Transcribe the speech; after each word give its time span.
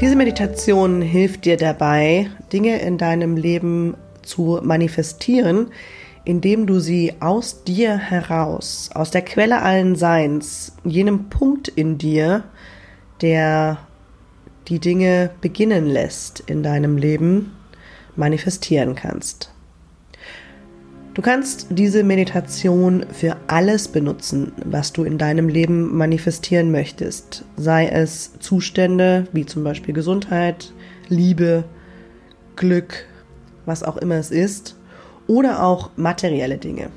Diese 0.00 0.14
Meditation 0.14 1.02
hilft 1.02 1.44
dir 1.44 1.56
dabei, 1.56 2.30
Dinge 2.52 2.80
in 2.80 2.98
deinem 2.98 3.36
Leben 3.36 3.96
zu 4.22 4.60
manifestieren, 4.62 5.72
indem 6.24 6.68
du 6.68 6.78
sie 6.78 7.14
aus 7.18 7.64
dir 7.64 7.96
heraus, 7.96 8.90
aus 8.94 9.10
der 9.10 9.22
Quelle 9.22 9.60
allen 9.60 9.96
Seins, 9.96 10.76
jenem 10.84 11.28
Punkt 11.30 11.66
in 11.66 11.98
dir, 11.98 12.44
der 13.22 13.78
die 14.68 14.78
Dinge 14.78 15.30
beginnen 15.40 15.86
lässt 15.86 16.40
in 16.46 16.62
deinem 16.62 16.96
Leben, 16.96 17.56
manifestieren 18.14 18.94
kannst. 18.94 19.52
Du 21.18 21.22
kannst 21.22 21.66
diese 21.70 22.04
Meditation 22.04 23.04
für 23.10 23.36
alles 23.48 23.88
benutzen, 23.88 24.52
was 24.64 24.92
du 24.92 25.02
in 25.02 25.18
deinem 25.18 25.48
Leben 25.48 25.96
manifestieren 25.96 26.70
möchtest, 26.70 27.44
sei 27.56 27.88
es 27.88 28.38
Zustände 28.38 29.26
wie 29.32 29.44
zum 29.44 29.64
Beispiel 29.64 29.92
Gesundheit, 29.92 30.72
Liebe, 31.08 31.64
Glück, 32.54 33.04
was 33.66 33.82
auch 33.82 33.96
immer 33.96 34.14
es 34.14 34.30
ist, 34.30 34.76
oder 35.26 35.64
auch 35.64 35.90
materielle 35.96 36.56
Dinge. 36.56 36.88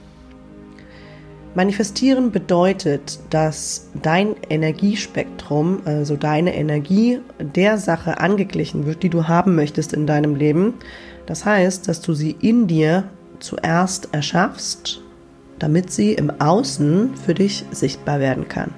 Manifestieren 1.55 2.29
bedeutet, 2.29 3.17
dass 3.31 3.89
dein 4.03 4.35
Energiespektrum, 4.51 5.79
also 5.85 6.15
deine 6.15 6.53
Energie 6.53 7.21
der 7.39 7.79
Sache 7.79 8.19
angeglichen 8.19 8.85
wird, 8.85 9.01
die 9.01 9.09
du 9.09 9.27
haben 9.27 9.55
möchtest 9.55 9.93
in 9.93 10.05
deinem 10.05 10.35
Leben. 10.35 10.75
Das 11.25 11.43
heißt, 11.43 11.87
dass 11.87 12.01
du 12.01 12.13
sie 12.13 12.35
in 12.39 12.67
dir 12.67 13.05
zuerst 13.41 14.13
erschaffst, 14.13 15.01
damit 15.59 15.91
sie 15.91 16.13
im 16.13 16.29
Außen 16.41 17.15
für 17.15 17.33
dich 17.33 17.65
sichtbar 17.71 18.19
werden 18.19 18.47
kann. 18.47 18.71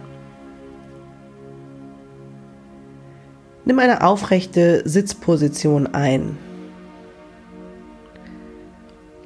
Nimm 3.65 3.79
eine 3.79 4.03
aufrechte 4.03 4.81
Sitzposition 4.85 5.87
ein. 5.93 6.37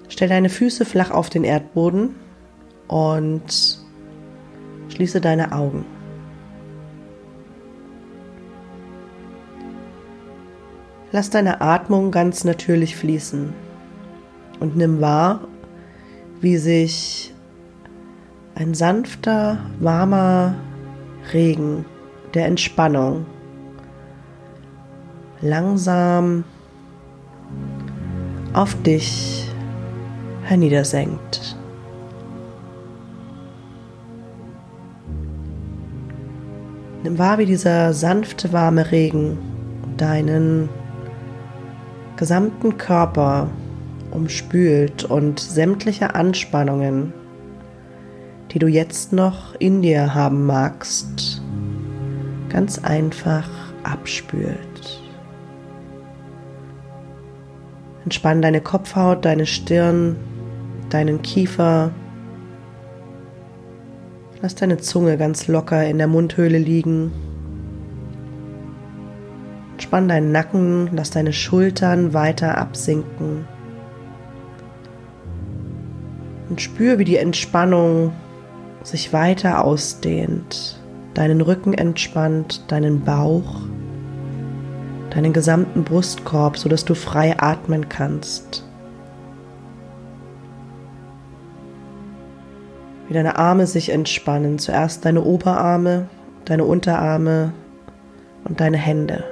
Stell 0.09 0.29
deine 0.29 0.49
Füße 0.49 0.85
flach 0.85 1.11
auf 1.11 1.29
den 1.29 1.43
Erdboden 1.43 2.15
und 2.87 3.79
schließe 4.89 5.21
deine 5.21 5.51
Augen. 5.53 5.85
Lass 11.11 11.29
deine 11.29 11.61
Atmung 11.61 12.11
ganz 12.11 12.43
natürlich 12.43 12.95
fließen 12.95 13.66
und 14.59 14.75
nimm 14.75 15.01
wahr, 15.01 15.41
wie 16.41 16.57
sich 16.57 17.33
ein 18.55 18.73
sanfter, 18.73 19.59
warmer 19.79 20.55
Regen 21.33 21.85
der 22.33 22.45
Entspannung 22.45 23.25
langsam 25.41 26.43
auf 28.53 28.81
dich 28.81 29.47
herniedersenkt. 30.43 31.55
Nimm 37.03 37.19
wahr, 37.19 37.37
wie 37.37 37.45
dieser 37.45 37.93
sanfte, 37.93 38.51
warme 38.51 38.91
Regen 38.91 39.37
deinen 39.97 40.69
gesamten 42.15 42.77
Körper 42.77 43.49
umspült 44.11 45.03
und 45.03 45.39
sämtliche 45.39 46.15
Anspannungen, 46.15 47.13
die 48.51 48.59
du 48.59 48.67
jetzt 48.67 49.13
noch 49.13 49.55
in 49.59 49.81
dir 49.81 50.13
haben 50.13 50.45
magst, 50.45 51.41
ganz 52.49 52.79
einfach 52.79 53.49
abspült. 53.83 54.57
Entspann 58.03 58.41
deine 58.41 58.61
Kopfhaut, 58.61 59.25
deine 59.25 59.45
Stirn, 59.45 60.15
deinen 60.89 61.21
Kiefer. 61.21 61.91
Lass 64.41 64.55
deine 64.55 64.77
Zunge 64.77 65.17
ganz 65.17 65.47
locker 65.47 65.85
in 65.85 65.97
der 65.97 66.07
Mundhöhle 66.07 66.57
liegen. 66.57 67.11
Entspann 69.73 70.07
deinen 70.07 70.31
Nacken, 70.31 70.89
lass 70.93 71.11
deine 71.11 71.33
Schultern 71.33 72.13
weiter 72.13 72.57
absinken. 72.57 73.45
Und 76.49 76.61
spür, 76.61 76.97
wie 76.99 77.03
die 77.03 77.17
Entspannung 77.17 78.13
sich 78.83 79.11
weiter 79.11 79.63
ausdehnt, 79.63 80.79
deinen 81.13 81.41
Rücken 81.41 81.73
entspannt, 81.73 82.63
deinen 82.71 83.01
Bauch, 83.03 83.61
deinen 85.09 85.33
gesamten 85.33 85.83
Brustkorb, 85.83 86.57
sodass 86.57 86.85
du 86.85 86.95
frei 86.95 87.37
atmen 87.37 87.89
kannst. 87.89 88.67
wie 93.07 93.13
deine 93.13 93.37
Arme 93.37 93.67
sich 93.67 93.89
entspannen. 93.89 94.59
Zuerst 94.59 95.05
deine 95.05 95.23
Oberarme, 95.23 96.07
deine 96.45 96.65
Unterarme 96.65 97.53
und 98.43 98.59
deine 98.59 98.77
Hände. 98.77 99.23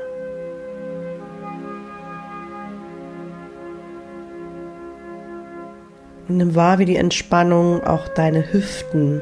Nimm 6.27 6.55
wahr, 6.55 6.79
wie 6.79 6.85
die 6.85 6.95
Entspannung 6.95 7.83
auch 7.83 8.07
deine 8.07 8.51
Hüften 8.51 9.21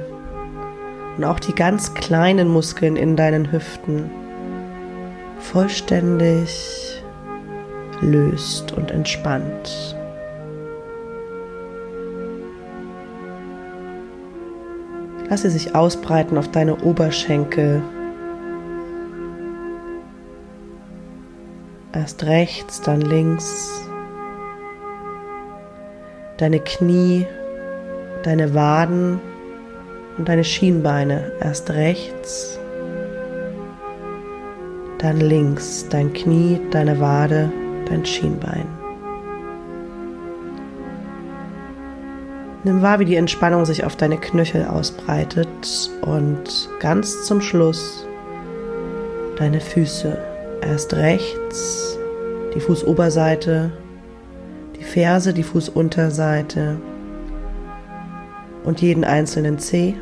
und 1.18 1.26
auch 1.26 1.40
die 1.40 1.54
ganz 1.54 1.94
kleinen 1.94 2.48
Muskeln 2.48 2.96
in 2.96 3.18
deinen 3.18 3.52
Hüften 3.52 4.10
vollständig 5.38 7.04
löst 8.00 8.72
und 8.72 8.92
entspannt. 8.92 9.98
Lass 15.30 15.42
sie 15.42 15.50
sich 15.50 15.76
ausbreiten 15.76 16.38
auf 16.38 16.50
deine 16.52 16.78
Oberschenkel. 16.84 17.82
Erst 21.92 22.24
rechts, 22.24 22.82
dann 22.82 23.02
links. 23.02 23.90
Deine 26.44 26.60
Knie, 26.60 27.26
deine 28.24 28.54
Waden 28.54 29.22
und 30.18 30.28
deine 30.28 30.44
Schienbeine. 30.44 31.32
Erst 31.40 31.70
rechts, 31.70 32.60
dann 34.98 35.22
links. 35.22 35.88
Dein 35.90 36.12
Knie, 36.12 36.60
deine 36.70 37.00
Wade, 37.00 37.50
dein 37.88 38.06
Schienbein. 38.06 38.68
Nimm 42.66 42.82
wahr, 42.82 43.00
wie 43.00 43.06
die 43.06 43.16
Entspannung 43.16 43.64
sich 43.64 43.86
auf 43.86 43.96
deine 43.96 44.18
Knöchel 44.18 44.66
ausbreitet 44.66 45.90
und 46.02 46.68
ganz 46.82 47.24
zum 47.24 47.40
Schluss 47.40 48.06
deine 49.38 49.62
Füße. 49.62 50.18
Erst 50.60 50.94
rechts 50.94 51.98
die 52.54 52.60
Fußoberseite, 52.60 53.72
Ferse, 54.94 55.34
die 55.34 55.42
Fußunterseite 55.42 56.78
und 58.64 58.80
jeden 58.80 59.04
einzelnen 59.04 59.58
Zeh 59.58 59.96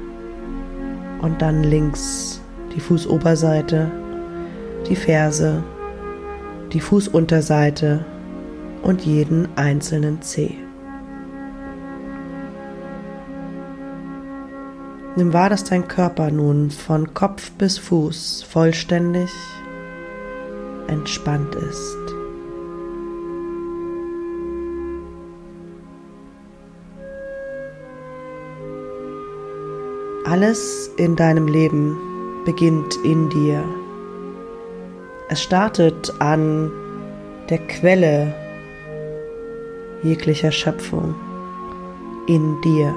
und 1.21 1.41
dann 1.41 1.63
links 1.63 2.41
die 2.75 2.81
Fußoberseite, 2.81 3.89
die 4.89 4.97
Ferse, 4.97 5.63
die 6.73 6.81
Fußunterseite 6.81 8.03
und 8.81 9.05
jeden 9.05 9.47
einzelnen 9.55 10.21
Zeh. 10.21 10.57
Nimm 15.15 15.31
wahr, 15.31 15.49
dass 15.49 15.63
dein 15.63 15.87
Körper 15.87 16.31
nun 16.31 16.69
von 16.69 17.13
Kopf 17.13 17.51
bis 17.51 17.77
Fuß 17.77 18.43
vollständig 18.43 19.31
entspannt 20.89 21.55
ist. 21.55 22.00
Alles 30.31 30.89
in 30.95 31.17
deinem 31.17 31.45
Leben 31.45 31.97
beginnt 32.45 32.95
in 33.03 33.27
dir. 33.27 33.61
Es 35.27 35.43
startet 35.43 36.13
an 36.19 36.71
der 37.49 37.57
Quelle 37.67 38.33
jeglicher 40.03 40.53
Schöpfung 40.53 41.15
in 42.27 42.61
dir. 42.61 42.95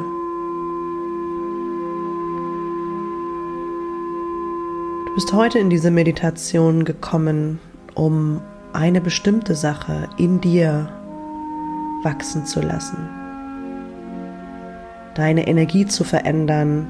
Du 5.06 5.14
bist 5.16 5.32
heute 5.32 5.58
in 5.58 5.70
diese 5.70 5.90
Meditation 5.90 6.84
gekommen, 6.84 7.58
um 7.96 8.40
eine 8.72 9.00
bestimmte 9.00 9.56
Sache 9.56 10.08
in 10.18 10.40
dir 10.40 10.88
wachsen 12.04 12.46
zu 12.46 12.60
lassen. 12.60 13.08
Deine 15.16 15.48
Energie 15.48 15.86
zu 15.86 16.04
verändern, 16.04 16.86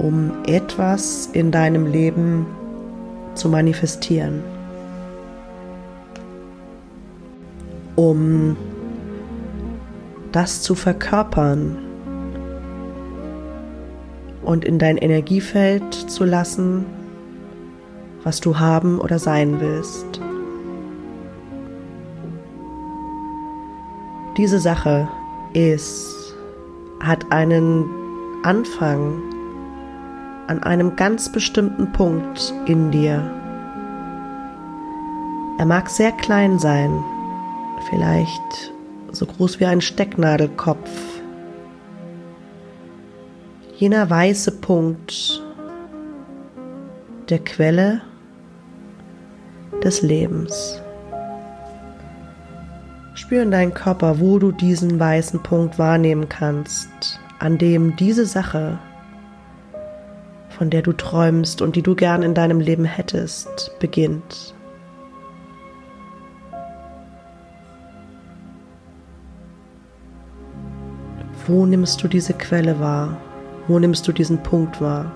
um 0.00 0.32
etwas 0.46 1.28
in 1.32 1.50
deinem 1.50 1.86
Leben 1.86 2.46
zu 3.34 3.48
manifestieren. 3.48 4.42
um 8.00 8.56
das 10.32 10.62
zu 10.62 10.74
verkörpern 10.74 11.76
und 14.42 14.64
in 14.64 14.78
dein 14.78 14.96
Energiefeld 14.96 15.92
zu 15.92 16.24
lassen, 16.24 16.86
was 18.24 18.40
du 18.40 18.58
haben 18.58 18.98
oder 18.98 19.18
sein 19.18 19.60
willst. 19.60 20.20
Diese 24.38 24.60
Sache 24.60 25.06
ist, 25.52 26.34
hat 27.00 27.30
einen 27.30 27.84
Anfang 28.44 29.20
an 30.50 30.64
einem 30.64 30.96
ganz 30.96 31.30
bestimmten 31.30 31.92
Punkt 31.92 32.52
in 32.66 32.90
dir. 32.90 33.22
Er 35.60 35.64
mag 35.64 35.88
sehr 35.88 36.10
klein 36.10 36.58
sein, 36.58 36.90
vielleicht 37.88 38.72
so 39.12 39.26
groß 39.26 39.60
wie 39.60 39.66
ein 39.66 39.80
Stecknadelkopf. 39.80 40.90
Jener 43.76 44.10
weiße 44.10 44.50
Punkt 44.60 45.40
der 47.28 47.38
Quelle 47.38 48.00
des 49.84 50.02
Lebens. 50.02 50.82
Spür 53.14 53.44
in 53.44 53.52
deinen 53.52 53.72
Körper, 53.72 54.18
wo 54.18 54.40
du 54.40 54.50
diesen 54.50 54.98
weißen 54.98 55.44
Punkt 55.44 55.78
wahrnehmen 55.78 56.28
kannst, 56.28 57.20
an 57.38 57.56
dem 57.56 57.94
diese 57.94 58.26
Sache 58.26 58.80
von 60.60 60.68
der 60.68 60.82
du 60.82 60.92
träumst 60.92 61.62
und 61.62 61.74
die 61.74 61.80
du 61.80 61.94
gern 61.94 62.22
in 62.22 62.34
deinem 62.34 62.60
Leben 62.60 62.84
hättest, 62.84 63.74
beginnt. 63.80 64.54
Wo 71.46 71.64
nimmst 71.64 72.02
du 72.02 72.08
diese 72.08 72.34
Quelle 72.34 72.78
wahr? 72.78 73.16
Wo 73.68 73.78
nimmst 73.78 74.06
du 74.06 74.12
diesen 74.12 74.42
Punkt 74.42 74.82
wahr? 74.82 75.10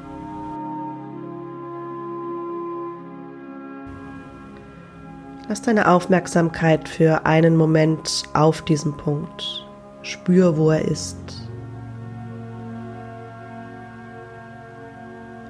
Lass 5.51 5.61
deine 5.61 5.91
Aufmerksamkeit 5.91 6.89
für 6.89 7.27
einen 7.27 7.55
Moment 7.55 8.23
auf 8.33 8.63
diesen 8.63 8.97
Punkt. 8.97 9.67
Spür, 10.01 10.57
wo 10.57 10.71
er 10.71 10.87
ist. 10.87 11.44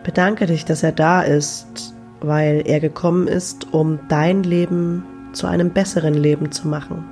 Bedanke 0.05 0.45
dich, 0.45 0.67
dass 0.67 0.83
er 0.83 0.93
da 0.93 1.23
ist, 1.23 1.95
weil 2.21 2.62
er 2.67 2.79
gekommen 2.79 3.27
ist, 3.27 3.73
um 3.73 3.99
dein 4.09 4.43
Leben 4.43 5.03
zu 5.33 5.47
einem 5.47 5.71
besseren 5.71 6.15
Leben 6.15 6.53
zu 6.53 6.69
machen. 6.69 7.05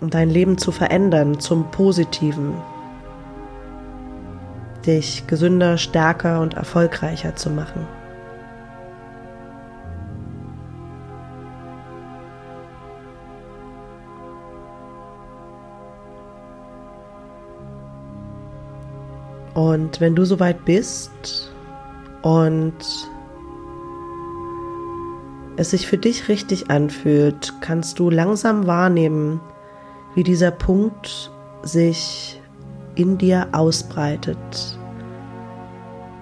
Um 0.00 0.08
dein 0.08 0.30
Leben 0.30 0.56
zu 0.56 0.72
verändern 0.72 1.40
zum 1.40 1.70
Positiven. 1.70 2.54
Dich 4.86 5.26
gesünder, 5.26 5.76
stärker 5.76 6.40
und 6.40 6.54
erfolgreicher 6.54 7.36
zu 7.36 7.50
machen. 7.50 7.86
Und 19.56 20.02
wenn 20.02 20.14
du 20.14 20.26
soweit 20.26 20.66
bist 20.66 21.50
und 22.20 22.74
es 25.56 25.70
sich 25.70 25.86
für 25.86 25.96
dich 25.96 26.28
richtig 26.28 26.70
anfühlt, 26.70 27.54
kannst 27.62 27.98
du 27.98 28.10
langsam 28.10 28.66
wahrnehmen, 28.66 29.40
wie 30.14 30.24
dieser 30.24 30.50
Punkt 30.50 31.32
sich 31.62 32.38
in 32.96 33.16
dir 33.16 33.48
ausbreitet. 33.52 34.36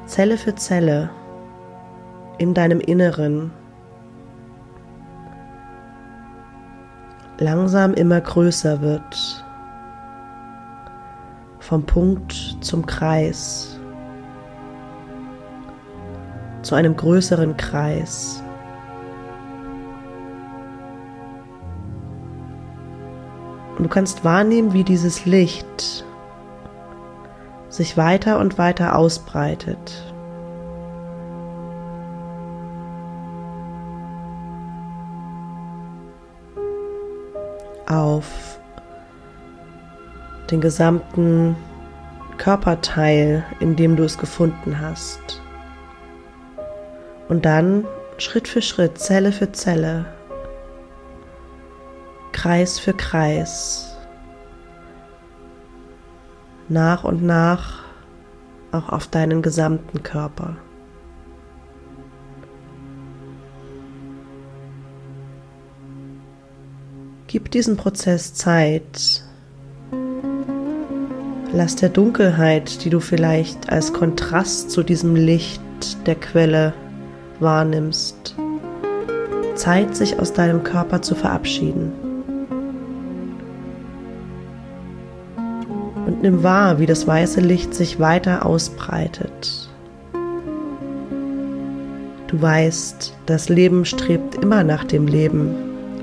Zelle 0.07 0.39
für 0.39 0.55
Zelle 0.55 1.11
in 2.39 2.55
deinem 2.55 2.79
Inneren. 2.79 3.51
Langsam 7.39 7.95
immer 7.95 8.21
größer 8.21 8.81
wird 8.81 9.44
vom 11.65 11.85
Punkt 11.85 12.59
zum 12.61 12.85
Kreis, 12.85 13.81
zu 16.61 16.75
einem 16.75 16.95
größeren 16.95 17.57
Kreis. 17.57 18.43
Und 23.79 23.85
du 23.85 23.89
kannst 23.89 24.25
wahrnehmen, 24.25 24.75
wie 24.75 24.85
dieses 24.85 25.25
Licht 25.25 26.05
sich 27.71 27.97
weiter 27.97 28.39
und 28.39 28.59
weiter 28.59 28.97
ausbreitet. 28.97 30.13
Auf 37.87 38.54
den 40.51 40.61
gesamten 40.61 41.57
Körperteil, 42.39 43.45
in 43.61 43.77
dem 43.77 43.97
du 43.97 44.05
es 44.05 44.19
gefunden 44.19 44.81
hast. 44.81 45.41
Und 47.29 47.45
dann 47.45 47.87
Schritt 48.19 48.49
für 48.49 48.63
Schritt, 48.63 48.99
Zelle 48.99 49.33
für 49.33 49.53
Zelle, 49.53 50.07
Kreis 52.33 52.79
für 52.79 52.93
Kreis, 52.93 53.97
nach 56.69 57.05
und 57.05 57.23
nach 57.23 57.83
auch 58.73 58.89
auf 58.89 59.07
deinen 59.07 59.43
gesamten 59.43 60.03
Körper. 60.03 60.57
Gib 67.27 67.51
diesem 67.51 67.77
Prozess 67.77 68.35
Zeit, 68.35 69.24
Lass 71.57 71.77
der 71.77 71.89
Dunkelheit, 71.89 72.85
die 72.85 72.91
du 72.91 72.99
vielleicht 72.99 73.71
als 73.71 73.93
Kontrast 73.93 74.73
zu 74.73 74.83
diesem 74.83 75.15
Licht 75.15 75.63
der 76.05 76.17
Quelle 76.17 76.75
wahrnimmst, 77.39 78.35
Zeit, 79.55 79.95
sich 79.95 80.19
aus 80.19 80.33
deinem 80.33 80.65
Körper 80.65 81.01
zu 81.01 81.15
verabschieden. 81.15 81.93
Und 86.07 86.23
nimm 86.23 86.43
wahr, 86.43 86.81
wie 86.81 86.87
das 86.87 87.07
weiße 87.07 87.41
Licht 87.41 87.73
sich 87.73 88.01
weiter 88.01 88.45
ausbreitet. 88.45 89.69
Du 92.27 92.43
weißt, 92.43 93.15
das 93.27 93.49
Leben 93.49 93.85
strebt 93.85 94.43
immer 94.43 94.65
nach 94.65 94.83
dem 94.83 95.07
Leben 95.07 95.55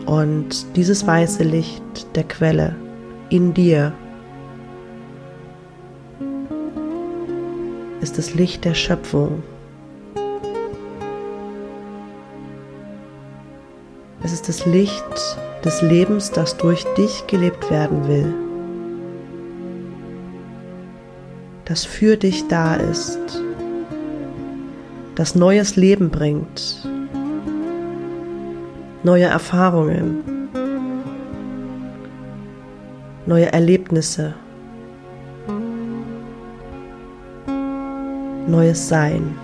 und 0.06 0.78
dieses 0.78 1.06
weiße 1.06 1.44
Licht 1.44 1.84
der 2.16 2.24
Quelle 2.24 2.74
in 3.30 3.54
dir 3.54 3.92
ist 8.12 8.18
das 8.18 8.34
Licht 8.34 8.65
der 8.65 8.74
Schöpfung. 8.74 9.41
Es 14.22 14.34
ist 14.34 14.50
das 14.50 14.65
Licht 14.65 15.38
des 15.63 15.82
Lebens, 15.82 16.30
das 16.30 16.58
durch 16.58 16.84
dich 16.98 17.25
gelebt 17.27 17.72
werden 17.72 18.10
will, 18.10 18.34
das 21.63 21.86
für 21.86 22.18
dich 22.18 22.50
da 22.50 22.75
ist, 22.75 23.41
das 25.15 25.34
neues 25.34 25.77
Leben 25.77 26.10
bringt, 26.10 26.86
neue 29.03 29.25
Erfahrungen, 29.25 30.50
neue 33.25 33.53
Erlebnisse. 33.53 34.34
Neues 38.48 38.88
Sein. 38.88 39.36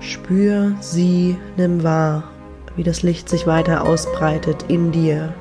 Spür, 0.00 0.72
sieh, 0.80 1.36
nimm 1.56 1.82
wahr, 1.82 2.24
wie 2.76 2.82
das 2.82 3.02
Licht 3.02 3.28
sich 3.28 3.46
weiter 3.46 3.86
ausbreitet 3.86 4.64
in 4.68 4.92
dir. 4.92 5.32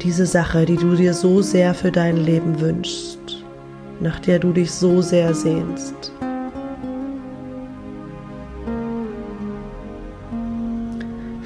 Diese 0.00 0.26
Sache, 0.26 0.64
die 0.64 0.76
du 0.76 0.94
dir 0.94 1.14
so 1.14 1.42
sehr 1.42 1.74
für 1.74 1.90
dein 1.90 2.16
Leben 2.16 2.60
wünschst, 2.60 3.44
nach 4.00 4.20
der 4.20 4.38
du 4.38 4.52
dich 4.52 4.70
so 4.70 5.00
sehr 5.02 5.34
sehnst. 5.34 6.12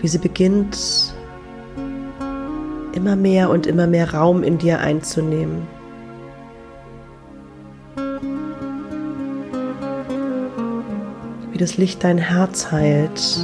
Wie 0.00 0.09
sie 0.09 0.18
beginnt 0.18 1.07
immer 2.98 3.14
mehr 3.14 3.48
und 3.48 3.68
immer 3.68 3.86
mehr 3.86 4.12
Raum 4.12 4.42
in 4.42 4.58
dir 4.58 4.80
einzunehmen. 4.80 5.68
Wie 11.52 11.58
das 11.58 11.76
Licht 11.76 12.02
dein 12.02 12.18
Herz 12.18 12.72
heilt, 12.72 13.38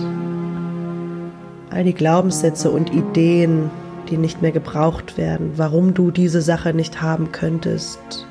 all 1.71 1.85
die 1.85 1.95
Glaubenssätze 1.95 2.69
und 2.69 2.93
Ideen, 2.93 3.71
die 4.11 4.17
nicht 4.17 4.43
mehr 4.43 4.51
gebraucht 4.51 5.17
werden, 5.17 5.53
warum 5.55 5.95
du 5.95 6.11
diese 6.11 6.43
Sache 6.43 6.75
nicht 6.75 7.01
haben 7.01 7.31
könntest, 7.31 8.27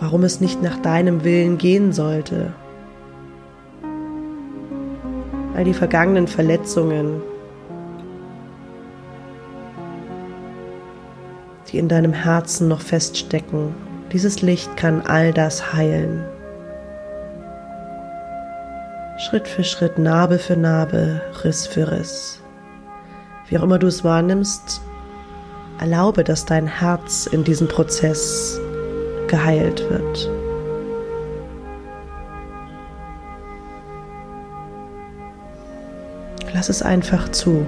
warum 0.00 0.24
es 0.24 0.40
nicht 0.40 0.60
nach 0.60 0.78
deinem 0.78 1.22
Willen 1.22 1.56
gehen 1.56 1.92
sollte. 1.92 2.52
All 5.54 5.62
die 5.62 5.72
vergangenen 5.72 6.26
Verletzungen, 6.26 7.22
die 11.70 11.78
in 11.78 11.88
deinem 11.88 12.12
Herzen 12.12 12.68
noch 12.68 12.80
feststecken. 12.80 13.74
Dieses 14.12 14.42
Licht 14.42 14.76
kann 14.76 15.02
all 15.02 15.32
das 15.32 15.72
heilen. 15.72 16.24
Schritt 19.18 19.48
für 19.48 19.64
Schritt, 19.64 19.98
Narbe 19.98 20.38
für 20.38 20.56
Narbe, 20.56 21.20
Riss 21.42 21.66
für 21.66 21.90
Riss. 21.90 22.40
Wie 23.48 23.58
auch 23.58 23.62
immer 23.62 23.78
du 23.78 23.86
es 23.86 24.04
wahrnimmst, 24.04 24.80
erlaube, 25.80 26.22
dass 26.22 26.44
dein 26.44 26.66
Herz 26.66 27.26
in 27.26 27.42
diesem 27.42 27.68
Prozess 27.68 28.60
geheilt 29.28 29.82
wird. 29.90 30.30
Lass 36.56 36.68
es 36.70 36.80
einfach 36.82 37.30
zu. 37.32 37.66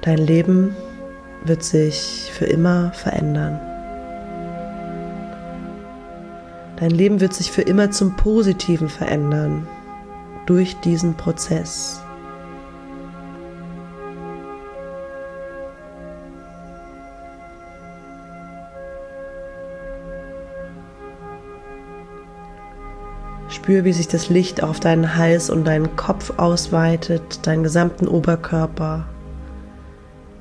Dein 0.00 0.18
Leben 0.18 0.74
wird 1.44 1.62
sich 1.62 2.30
für 2.32 2.46
immer 2.46 2.92
verändern. 2.92 3.60
Dein 6.76 6.90
Leben 6.90 7.20
wird 7.20 7.32
sich 7.32 7.52
für 7.52 7.62
immer 7.62 7.90
zum 7.90 8.16
Positiven 8.16 8.88
verändern 8.88 9.66
durch 10.46 10.80
diesen 10.80 11.14
Prozess. 11.14 12.02
Spür, 23.48 23.84
wie 23.84 23.92
sich 23.92 24.08
das 24.08 24.28
Licht 24.28 24.64
auf 24.64 24.80
deinen 24.80 25.14
Hals 25.14 25.50
und 25.50 25.64
deinen 25.64 25.94
Kopf 25.94 26.32
ausweitet, 26.36 27.46
deinen 27.46 27.62
gesamten 27.62 28.08
Oberkörper, 28.08 29.06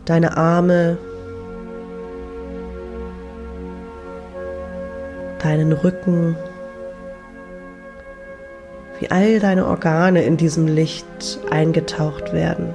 deine 0.05 0.37
Arme, 0.37 0.97
deinen 5.39 5.71
Rücken, 5.73 6.35
wie 8.99 9.09
all 9.09 9.39
deine 9.39 9.65
Organe 9.65 10.23
in 10.23 10.37
diesem 10.37 10.67
Licht 10.67 11.39
eingetaucht 11.49 12.33
werden. 12.33 12.73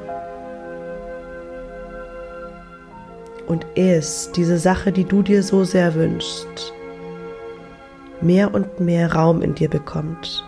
Und 3.46 3.64
es, 3.76 4.32
diese 4.32 4.58
Sache, 4.58 4.90
die 4.90 5.04
du 5.04 5.22
dir 5.22 5.42
so 5.44 5.62
sehr 5.62 5.94
wünschst, 5.94 6.72
mehr 8.20 8.52
und 8.52 8.80
mehr 8.80 9.12
Raum 9.12 9.40
in 9.40 9.54
dir 9.54 9.70
bekommt. 9.70 10.44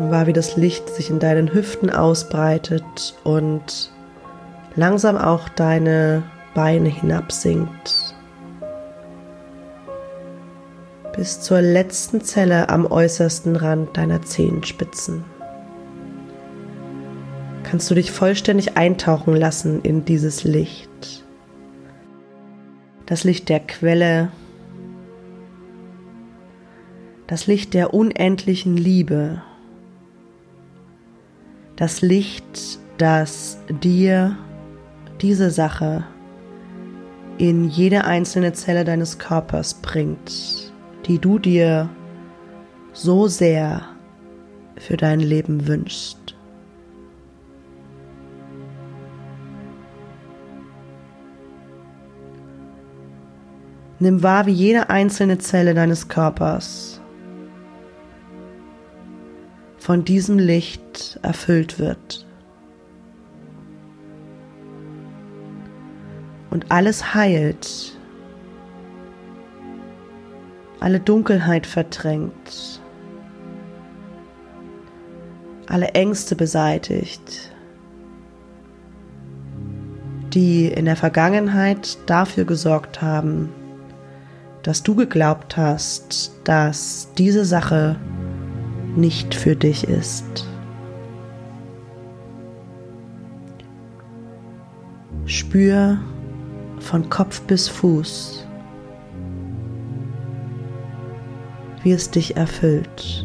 War, 0.00 0.26
wie 0.26 0.32
das 0.32 0.56
Licht 0.56 0.88
sich 0.88 1.10
in 1.10 1.18
deinen 1.18 1.52
Hüften 1.52 1.90
ausbreitet 1.90 3.14
und 3.24 3.90
langsam 4.76 5.16
auch 5.16 5.48
deine 5.48 6.22
Beine 6.54 6.88
hinabsinkt. 6.88 8.14
Bis 11.16 11.40
zur 11.40 11.60
letzten 11.60 12.20
Zelle 12.20 12.68
am 12.68 12.86
äußersten 12.86 13.56
Rand 13.56 13.96
deiner 13.96 14.22
Zehenspitzen. 14.22 15.24
Kannst 17.64 17.90
du 17.90 17.94
dich 17.94 18.12
vollständig 18.12 18.76
eintauchen 18.76 19.34
lassen 19.34 19.82
in 19.82 20.04
dieses 20.04 20.44
Licht. 20.44 21.24
Das 23.04 23.24
Licht 23.24 23.48
der 23.48 23.60
Quelle, 23.60 24.30
das 27.26 27.46
Licht 27.46 27.74
der 27.74 27.92
unendlichen 27.92 28.76
Liebe, 28.76 29.42
das 31.78 32.02
Licht, 32.02 32.80
das 32.98 33.58
dir 33.68 34.36
diese 35.20 35.50
Sache 35.50 36.04
in 37.38 37.68
jede 37.68 38.04
einzelne 38.04 38.52
Zelle 38.52 38.84
deines 38.84 39.20
Körpers 39.20 39.74
bringt, 39.74 40.72
die 41.06 41.20
du 41.20 41.38
dir 41.38 41.88
so 42.92 43.28
sehr 43.28 43.82
für 44.76 44.96
dein 44.96 45.20
Leben 45.20 45.68
wünschst. 45.68 46.34
Nimm 54.00 54.24
wahr, 54.24 54.46
wie 54.46 54.52
jede 54.52 54.90
einzelne 54.90 55.38
Zelle 55.38 55.74
deines 55.74 56.08
Körpers 56.08 56.97
von 59.88 60.04
diesem 60.04 60.38
Licht 60.38 61.18
erfüllt 61.22 61.78
wird. 61.78 62.26
Und 66.50 66.70
alles 66.70 67.14
heilt, 67.14 67.98
alle 70.78 71.00
Dunkelheit 71.00 71.66
verdrängt, 71.66 72.82
alle 75.68 75.88
Ängste 75.94 76.36
beseitigt, 76.36 77.50
die 80.34 80.66
in 80.66 80.84
der 80.84 80.96
Vergangenheit 80.96 81.96
dafür 82.04 82.44
gesorgt 82.44 83.00
haben, 83.00 83.48
dass 84.64 84.82
du 84.82 84.94
geglaubt 84.94 85.56
hast, 85.56 86.34
dass 86.44 87.08
diese 87.16 87.46
Sache 87.46 87.96
nicht 88.98 89.34
für 89.34 89.56
dich 89.56 89.84
ist. 89.84 90.46
Spür 95.24 95.98
von 96.80 97.08
Kopf 97.08 97.40
bis 97.42 97.68
Fuß, 97.68 98.46
wie 101.82 101.92
es 101.92 102.10
dich 102.10 102.36
erfüllt. 102.36 103.24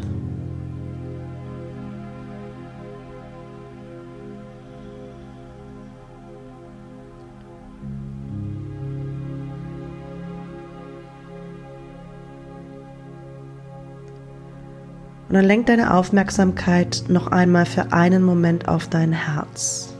Und 15.34 15.38
dann 15.38 15.48
lenk 15.48 15.66
deine 15.66 15.92
Aufmerksamkeit 15.92 17.02
noch 17.08 17.26
einmal 17.26 17.66
für 17.66 17.92
einen 17.92 18.22
Moment 18.22 18.68
auf 18.68 18.86
dein 18.86 19.10
Herz. 19.10 19.92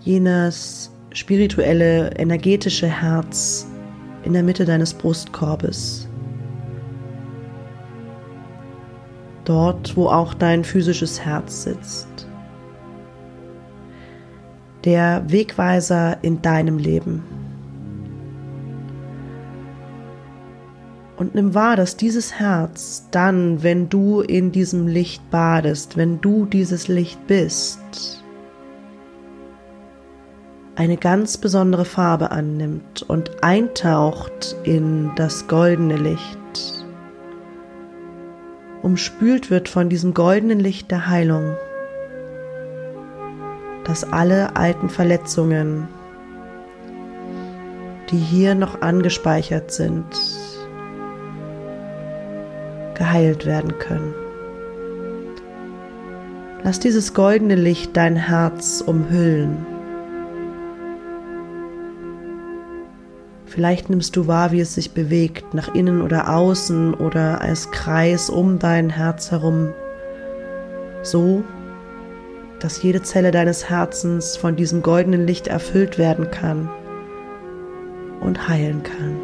Jenes 0.00 0.90
spirituelle, 1.10 2.10
energetische 2.18 2.86
Herz 2.86 3.66
in 4.24 4.34
der 4.34 4.42
Mitte 4.42 4.66
deines 4.66 4.92
Brustkorbes. 4.92 6.06
Dort, 9.46 9.96
wo 9.96 10.08
auch 10.08 10.34
dein 10.34 10.62
physisches 10.62 11.24
Herz 11.24 11.62
sitzt. 11.62 12.28
Der 14.84 15.24
Wegweiser 15.26 16.18
in 16.20 16.42
deinem 16.42 16.76
Leben. 16.76 17.43
Und 21.16 21.34
nimm 21.34 21.54
wahr, 21.54 21.76
dass 21.76 21.96
dieses 21.96 22.40
Herz 22.40 23.06
dann, 23.12 23.62
wenn 23.62 23.88
du 23.88 24.20
in 24.20 24.50
diesem 24.50 24.88
Licht 24.88 25.30
badest, 25.30 25.96
wenn 25.96 26.20
du 26.20 26.44
dieses 26.44 26.88
Licht 26.88 27.24
bist, 27.28 28.24
eine 30.76 30.96
ganz 30.96 31.38
besondere 31.38 31.84
Farbe 31.84 32.32
annimmt 32.32 33.02
und 33.02 33.44
eintaucht 33.44 34.56
in 34.64 35.12
das 35.14 35.46
goldene 35.46 35.96
Licht, 35.96 36.84
umspült 38.82 39.50
wird 39.50 39.68
von 39.68 39.88
diesem 39.88 40.14
goldenen 40.14 40.58
Licht 40.58 40.90
der 40.90 41.06
Heilung, 41.06 41.56
dass 43.84 44.02
alle 44.02 44.56
alten 44.56 44.88
Verletzungen, 44.88 45.86
die 48.10 48.18
hier 48.18 48.56
noch 48.56 48.82
angespeichert 48.82 49.70
sind, 49.70 50.04
geheilt 52.94 53.46
werden 53.46 53.78
können. 53.78 54.14
Lass 56.62 56.80
dieses 56.80 57.12
goldene 57.12 57.56
Licht 57.56 57.96
dein 57.96 58.16
Herz 58.16 58.82
umhüllen. 58.84 59.66
Vielleicht 63.44 63.90
nimmst 63.90 64.16
du 64.16 64.26
wahr, 64.26 64.50
wie 64.50 64.60
es 64.60 64.74
sich 64.74 64.92
bewegt, 64.92 65.54
nach 65.54 65.74
innen 65.74 66.02
oder 66.02 66.34
außen 66.34 66.94
oder 66.94 67.40
als 67.40 67.70
Kreis 67.70 68.30
um 68.30 68.58
dein 68.58 68.90
Herz 68.90 69.30
herum, 69.30 69.72
so 71.02 71.44
dass 72.60 72.82
jede 72.82 73.02
Zelle 73.02 73.30
deines 73.30 73.68
Herzens 73.68 74.38
von 74.38 74.56
diesem 74.56 74.82
goldenen 74.82 75.26
Licht 75.26 75.48
erfüllt 75.48 75.98
werden 75.98 76.30
kann 76.30 76.70
und 78.22 78.48
heilen 78.48 78.82
kann. 78.82 79.23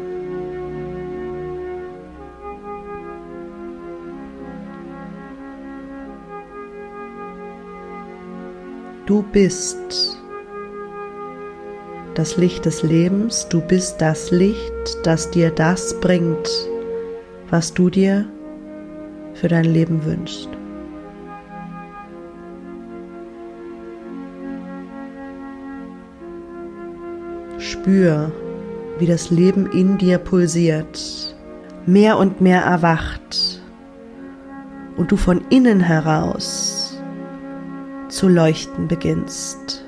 Du 9.11 9.23
bist 9.23 10.17
das 12.13 12.37
Licht 12.37 12.63
des 12.63 12.81
Lebens, 12.81 13.45
du 13.49 13.59
bist 13.59 13.99
das 13.99 14.31
Licht, 14.31 14.71
das 15.03 15.29
dir 15.29 15.51
das 15.51 15.99
bringt, 15.99 16.49
was 17.49 17.73
du 17.73 17.89
dir 17.89 18.25
für 19.33 19.49
dein 19.49 19.65
Leben 19.65 20.05
wünschst. 20.05 20.47
Spür, 27.57 28.31
wie 28.97 29.07
das 29.07 29.29
Leben 29.29 29.69
in 29.73 29.97
dir 29.97 30.19
pulsiert, 30.19 31.35
mehr 31.85 32.17
und 32.17 32.39
mehr 32.39 32.61
erwacht 32.61 33.61
und 34.95 35.11
du 35.11 35.17
von 35.17 35.41
innen 35.49 35.81
heraus 35.81 36.80
zu 38.11 38.27
leuchten 38.27 38.87
beginnst. 38.87 39.83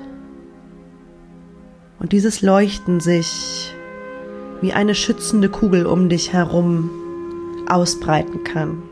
Und 2.00 2.12
dieses 2.12 2.42
Leuchten 2.42 3.00
sich 3.00 3.74
wie 4.60 4.72
eine 4.72 4.94
schützende 4.94 5.48
Kugel 5.48 5.86
um 5.86 6.08
dich 6.08 6.32
herum 6.32 6.90
ausbreiten 7.68 8.44
kann. 8.44 8.82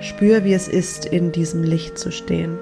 Spür, 0.00 0.42
wie 0.44 0.54
es 0.54 0.68
ist, 0.68 1.06
in 1.06 1.32
diesem 1.32 1.62
Licht 1.62 1.98
zu 1.98 2.10
stehen. 2.10 2.58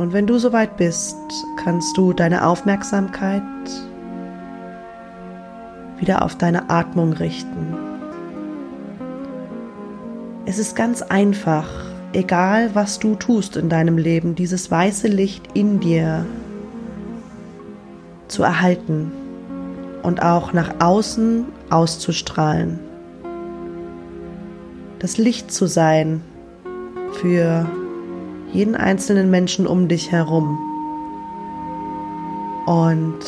Und 0.00 0.14
wenn 0.14 0.26
du 0.26 0.38
soweit 0.38 0.78
bist, 0.78 1.14
kannst 1.62 1.94
du 1.94 2.14
deine 2.14 2.46
Aufmerksamkeit 2.46 3.42
wieder 5.98 6.22
auf 6.22 6.36
deine 6.36 6.70
Atmung 6.70 7.12
richten. 7.12 7.76
Es 10.46 10.58
ist 10.58 10.74
ganz 10.74 11.02
einfach, 11.02 11.68
egal 12.14 12.70
was 12.72 12.98
du 12.98 13.14
tust 13.14 13.58
in 13.58 13.68
deinem 13.68 13.98
Leben, 13.98 14.34
dieses 14.34 14.70
weiße 14.70 15.06
Licht 15.06 15.48
in 15.52 15.80
dir 15.80 16.24
zu 18.26 18.42
erhalten 18.42 19.12
und 20.02 20.22
auch 20.22 20.54
nach 20.54 20.76
außen 20.78 21.44
auszustrahlen. 21.68 22.78
Das 24.98 25.18
Licht 25.18 25.52
zu 25.52 25.66
sein 25.66 26.22
für 27.12 27.66
jeden 28.52 28.74
einzelnen 28.74 29.30
Menschen 29.30 29.66
um 29.66 29.88
dich 29.88 30.10
herum 30.12 30.58
und 32.66 33.18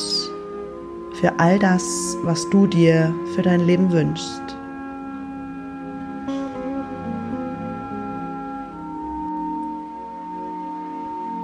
für 1.20 1.38
all 1.38 1.58
das, 1.58 2.16
was 2.22 2.48
du 2.50 2.66
dir 2.66 3.14
für 3.34 3.42
dein 3.42 3.60
Leben 3.66 3.92
wünschst. 3.92 4.42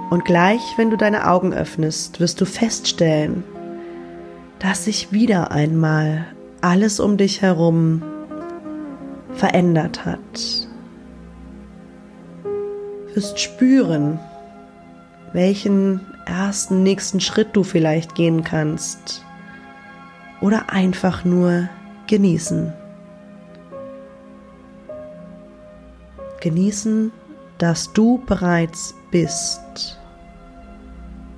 Und 0.09 0.25
gleich, 0.25 0.61
wenn 0.77 0.89
du 0.89 0.97
deine 0.97 1.29
Augen 1.29 1.53
öffnest, 1.53 2.19
wirst 2.19 2.41
du 2.41 2.45
feststellen, 2.45 3.43
dass 4.59 4.85
sich 4.85 5.11
wieder 5.11 5.51
einmal 5.51 6.25
alles 6.61 6.99
um 6.99 7.15
dich 7.17 7.41
herum 7.41 8.01
verändert 9.33 10.05
hat. 10.05 10.68
Wirst 13.19 13.37
spüren, 13.37 14.17
welchen 15.33 15.99
ersten 16.25 16.83
nächsten 16.83 17.19
Schritt 17.19 17.49
du 17.51 17.63
vielleicht 17.63 18.15
gehen 18.15 18.45
kannst 18.45 19.25
oder 20.39 20.69
einfach 20.69 21.25
nur 21.25 21.67
genießen. 22.07 22.71
Genießen, 26.39 27.11
dass 27.57 27.91
du 27.91 28.23
bereits 28.25 28.95
bist 29.11 29.99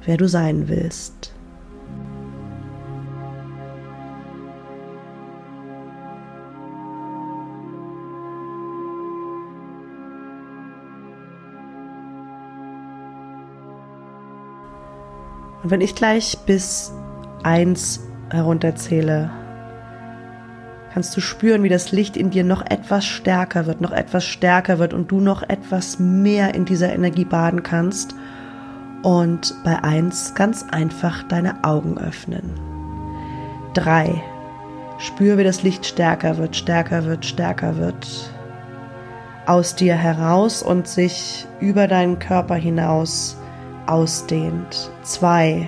wer 0.06 0.18
du 0.18 0.28
sein 0.28 0.68
willst. 0.68 1.34
Und 15.72 15.76
wenn 15.76 15.86
ich 15.86 15.96
gleich 15.96 16.38
bis 16.46 16.92
eins 17.44 18.02
herunterzähle, 18.30 19.32
kannst 20.94 21.16
du 21.16 21.22
spüren, 21.22 21.64
wie 21.64 21.70
das 21.70 21.94
Licht 21.94 22.18
in 22.18 22.30
dir 22.30 22.44
noch 22.44 22.62
etwas 22.70 23.06
stärker 23.06 23.68
wird, 23.68 23.80
noch 23.80 23.94
etwas 23.94 24.26
stärker 24.26 24.80
wird 24.80 24.94
und 24.94 25.10
du 25.10 25.22
noch 25.22 25.44
etwas 25.44 25.98
mehr 25.98 26.56
in 26.56 26.66
dieser 26.66 26.92
Energie 26.92 27.24
baden 27.24 27.64
kannst 27.64 28.16
und 29.04 29.56
bei 29.64 29.82
1 29.82 30.36
ganz 30.36 30.66
einfach 30.70 31.24
deine 31.24 31.64
Augen 31.64 31.98
öffnen. 31.98 32.52
3. 33.74 34.22
Spür, 34.98 35.38
wie 35.38 35.46
das 35.46 35.64
Licht 35.64 35.86
stärker 35.86 36.38
wird, 36.38 36.58
stärker 36.58 37.06
wird, 37.06 37.26
stärker 37.26 37.78
wird. 37.78 38.34
Aus 39.46 39.74
dir 39.76 39.96
heraus 39.96 40.64
und 40.64 40.90
sich 40.90 41.48
über 41.62 41.88
deinen 41.88 42.20
Körper 42.20 42.56
hinaus 42.56 43.38
ausdehnt. 43.88 44.92
2. 45.04 45.68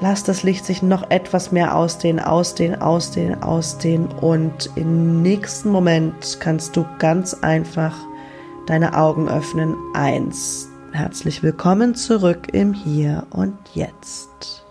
Lass 0.00 0.24
das 0.24 0.42
Licht 0.42 0.66
sich 0.66 0.82
noch 0.82 1.10
etwas 1.10 1.52
mehr 1.52 1.74
ausdehnen, 1.74 2.20
ausdehnen, 2.20 2.80
ausdehnen, 2.82 3.42
ausdehnen 3.42 4.08
und 4.20 4.70
im 4.76 5.22
nächsten 5.22 5.70
Moment 5.70 6.38
kannst 6.40 6.76
du 6.76 6.84
ganz 6.98 7.34
einfach 7.34 7.94
deine 8.66 8.96
Augen 8.96 9.28
öffnen. 9.28 9.74
Eins, 9.94 10.68
Herzlich 10.96 11.42
willkommen 11.42 11.94
zurück 11.94 12.48
im 12.54 12.72
Hier 12.72 13.26
und 13.28 13.58
Jetzt. 13.74 14.65